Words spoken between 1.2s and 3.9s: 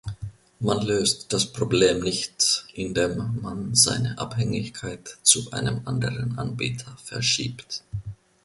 das Problem nicht, indem man